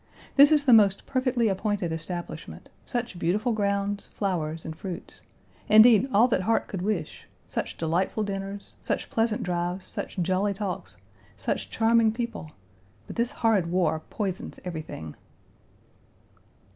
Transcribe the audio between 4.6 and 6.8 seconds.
and fruits; indeed, all that heart